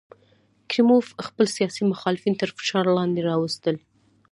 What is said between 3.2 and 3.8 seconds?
راوستل.